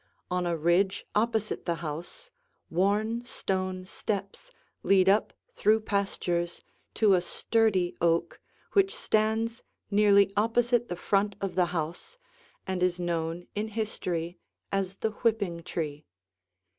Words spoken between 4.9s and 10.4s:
up through pastures to a sturdy oak which stands nearly